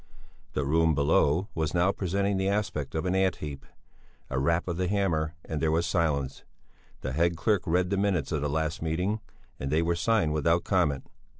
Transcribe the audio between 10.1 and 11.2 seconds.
without comment.